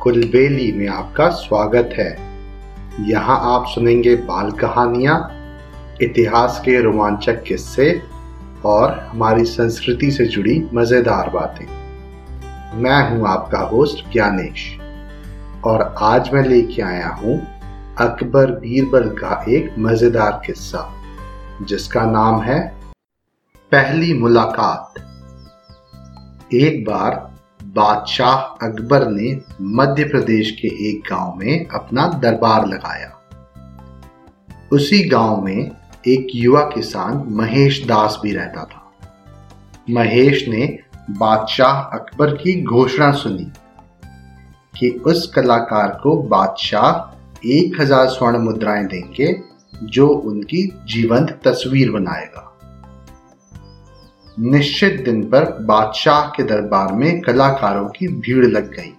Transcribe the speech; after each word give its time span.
कुलबेली 0.00 0.70
में 0.72 0.88
आपका 0.88 1.28
स्वागत 1.28 1.90
है। 1.92 2.10
यहाँ 3.06 3.38
आप 3.44 3.64
सुनेंगे 3.66 4.14
बाल 4.16 4.50
कहानियाँ, 4.50 5.16
इतिहास 6.02 6.60
के 6.64 6.80
रोमांचक 6.82 7.42
किस्से 7.42 7.90
और 8.64 8.92
हमारी 9.08 9.44
संस्कृति 9.44 10.10
से 10.10 10.26
जुड़ी 10.26 10.58
मज़ेदार 10.74 11.30
बातें। 11.30 11.66
मैं 12.82 13.00
हूँ 13.10 13.26
आपका 13.28 13.58
होस्ट 13.68 14.04
ज्ञानेश 14.12 14.66
और 15.66 15.82
आज 16.02 16.30
मैं 16.34 16.42
लेके 16.44 16.82
आया 16.82 17.08
हूँ 17.14 17.36
अकबर 18.00 18.50
बीरबल 18.52 19.08
का 19.14 19.44
एक 19.48 19.74
मज़ेदार 19.78 20.40
किस्सा, 20.46 20.88
जिसका 21.62 22.04
नाम 22.10 22.40
है 22.42 22.60
पहली 23.72 24.12
मुलाकात। 24.14 25.00
एक 26.54 26.84
बार 26.84 27.26
बादशाह 27.78 28.66
अकबर 28.66 29.06
ने 29.08 29.40
मध्य 29.76 30.04
प्रदेश 30.04 30.50
के 30.50 30.68
एक 30.88 31.02
गाँव 31.10 31.34
में 31.36 31.66
अपना 31.66 32.06
दरबार 32.22 32.66
लगाया। 32.66 33.14
उसी 34.72 35.02
गाँव 35.08 35.42
में 35.42 35.70
एक 36.06 36.26
युवा 36.34 36.60
किसान 36.60 37.24
महेश 37.30 37.84
दास 37.86 38.18
भी 38.22 38.32
रहता 38.32 38.64
था। 38.64 38.84
महेश 39.90 40.48
ने 40.48 40.66
बादशाह 41.10 41.80
अकबर 41.94 42.34
की 42.34 42.62
घोषणा 42.62 43.10
सुनी 43.12 43.50
कि 44.74 44.88
उस 45.06 45.26
कलाकार 45.32 45.88
को 46.02 46.16
बादशाह 46.22 47.48
एक 47.48 47.80
हज़ार 47.80 48.08
स्वर्ण 48.08 48.38
मुद्राएँ 48.38 48.84
देंगे 48.86 49.34
जो 49.84 50.08
उनकी 50.08 50.66
जीवंत 50.84 51.40
तस्वीर 51.44 51.90
बनाएगा। 51.90 52.44
निश्चित 54.38 55.00
दिन 55.04 55.22
पर 55.22 55.44
बादशाह 55.60 56.26
के 56.26 56.42
दरबार 56.42 56.92
में 56.92 57.20
कलाकारों 57.20 57.88
की 57.88 58.08
भीड़ 58.08 58.44
लग 58.46 58.70
गई। 58.72 58.92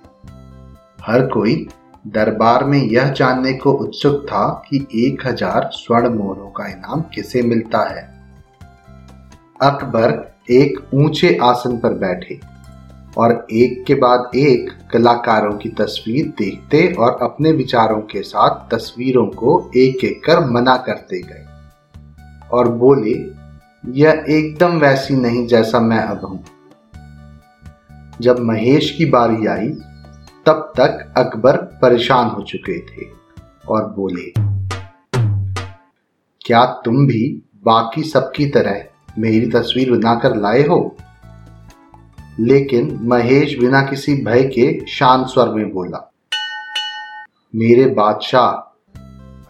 हर 1.01 1.25
कोई 1.27 1.55
दरबार 2.07 2.63
में 2.63 2.77
यह 2.77 3.09
जानने 3.09 3.53
को 3.53 3.71
उत्सुक 3.73 4.25
था 4.25 4.47
कि 4.69 4.77
एक 4.95 5.25
हज़ार 5.27 5.69
स्वर्ण 5.73 6.09
मोहरों 6.09 6.49
का 6.49 6.67
इनाम 6.67 7.01
किसे 7.01 7.41
मिलता 7.41 7.83
है। 7.89 8.03
अकबर 9.61 10.17
एक 10.51 10.79
ऊँचे 10.93 11.37
आसन 11.43 11.77
पर 11.77 11.93
बैठे 11.93 12.39
और 13.17 13.47
एक 13.51 13.83
के 13.87 13.95
बाद 13.95 14.31
एक 14.35 14.69
कलाकारों 14.91 15.57
की 15.57 15.69
तस्वीर 15.69 16.33
देखते 16.39 16.87
और 16.93 17.19
अपने 17.21 17.51
विचारों 17.51 18.01
के 18.01 18.21
साथ 18.21 18.69
तस्वीरों 18.75 19.27
को 19.27 19.59
एक 19.77 20.03
एक 20.03 20.23
कर 20.25 20.45
मना 20.45 20.77
करते 20.77 21.21
गए 21.21 21.45
और 22.51 22.69
बोले 22.71 23.38
यह 23.83 24.25
एकदम 24.29 24.79
वैसी 24.79 25.15
नहीं 25.15 25.47
जैसा 25.47 25.79
मैं 25.79 25.99
अब 25.99 26.25
हूँ। 26.25 26.43
जब 28.21 28.39
महेश 28.39 28.91
की 28.91 29.05
बारी 29.05 29.45
आई, 29.45 29.67
तब 30.45 30.73
तक 30.77 31.13
अकबर 31.17 31.57
परेशान 31.81 32.27
हो 32.27 32.41
चुके 32.41 32.79
थे 32.79 33.07
और 33.67 33.85
बोले, 33.89 34.33
क्या 36.45 36.65
तुम 36.65 37.07
भी 37.07 37.43
बाकी 37.65 38.03
सबकी 38.03 38.45
तरह 38.45 38.83
मेरी 39.17 39.47
तस्वीर 39.49 39.91
बनाकर 39.91 40.35
लाए 40.35 40.61
हो? 40.63 40.95
लेकिन 42.39 42.99
महेश 43.03 43.57
बिना 43.59 43.81
किसी 43.81 44.15
भय 44.23 44.43
के 44.43 44.85
शांत 44.85 45.27
स्वर 45.27 45.49
में 45.49 45.71
बोला, 45.71 46.13
मेरे 47.55 47.85
बादशाह, 47.85 48.51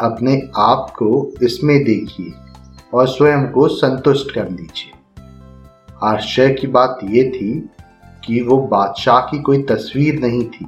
अपने 0.05 0.49
आप 0.57 0.89
को 0.89 1.31
इसमें 1.43 1.83
देखिए। 1.83 2.48
और 2.93 3.07
स्वयं 3.07 3.47
को 3.47 3.67
संतुष्ट 3.67 4.31
कर 4.31 4.49
लीजिए। 4.49 4.91
आश्चर्य 6.03 6.53
की 6.53 6.67
बात 6.67 6.99
यह 7.03 7.29
थी 7.29 7.69
कि 8.25 8.41
वो 8.41 8.57
बादशाह 8.57 9.19
की 9.19 9.39
कोई 9.41 9.61
तस्वीर 9.63 10.19
नहीं 10.19 10.43
थी, 10.43 10.65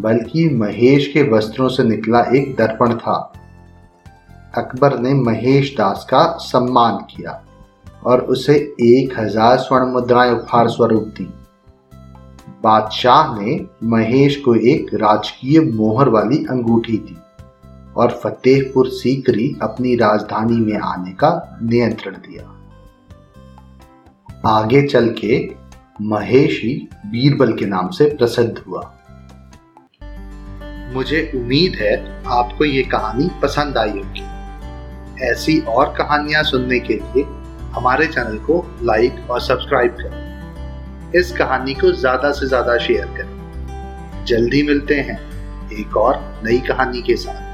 बल्कि 0.00 0.48
महेश 0.48 1.06
के 1.06 1.22
वस्त्रों 1.30 1.68
से 1.68 1.84
निकला 1.84 2.20
एक 2.36 2.54
दर्पण 2.56 2.94
था। 2.94 3.32
अकबर 4.56 4.98
ने 4.98 5.14
महेश 5.14 5.74
दास 5.78 6.06
का 6.10 6.24
सम्मान 6.40 6.98
किया 7.10 7.42
और 8.04 8.20
उसे 8.20 8.54
एक 8.82 9.18
हज़ार 9.18 9.56
स्वर्ण 9.58 9.86
मुद्राएँ 9.86 10.32
उपहार 10.32 10.68
स्वरूप 10.68 11.14
दी। 11.18 11.32
बादशाह 12.64 13.34
ने 13.40 13.66
महेश 13.82 14.36
को 14.36 14.54
एक 14.54 14.94
राजकीय 14.94 15.60
मोहर 15.60 16.08
वाली 16.08 16.44
अंगूठी 16.50 16.96
दी। 16.98 17.16
और 17.96 18.20
फतेहपुर 18.24 18.88
सीकरी 18.90 19.48
अपनी 19.62 19.94
राजधानी 19.96 20.56
में 20.56 20.78
आने 20.78 21.12
का 21.12 21.58
नियंत्रण 21.62 22.14
दिया। 22.18 22.50
आगे 24.48 24.82
चल 24.86 25.08
के 25.18 25.38
महेशी 26.02 26.74
बीरबल 27.06 27.52
के 27.52 27.66
नाम 27.66 27.88
से 27.90 28.04
प्रसिद्ध 28.16 28.58
हुआ। 28.58 28.80
मुझे 30.94 31.30
उम्मीद 31.34 31.74
है 31.74 31.94
आपको 32.32 32.64
ये 32.64 32.82
कहानी 32.82 33.30
पसंद 33.42 33.78
आई 33.78 33.90
होगी। 33.90 34.24
ऐसी 35.24 35.58
और 35.60 35.94
कहानियाँ 35.98 36.42
सुनने 36.42 36.78
के 36.80 36.94
लिए 36.94 37.24
हमारे 37.74 38.06
चैनल 38.06 38.38
को 38.38 38.64
लाइक 38.82 39.30
और 39.30 39.40
सब्सक्राइब 39.40 39.96
करें। 40.00 41.12
इस 41.14 41.32
कहानी 41.32 41.74
को 41.74 41.92
ज़्यादा 41.92 42.30
से 42.32 42.46
ज़्यादा 42.46 42.76
शेयर 42.78 43.06
करें। 43.16 44.24
जल्दी 44.26 44.62
मिलते 44.62 44.94
हैं 45.00 45.18
एक 45.72 45.96
और 45.96 46.22
नई 46.44 46.58
कहानी 46.68 47.02
के 47.02 47.16
साथ। 47.16 47.53